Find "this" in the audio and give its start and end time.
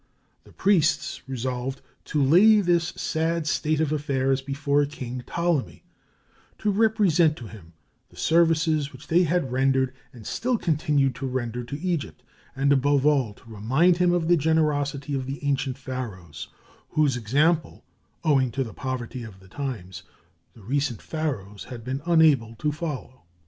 2.59-2.87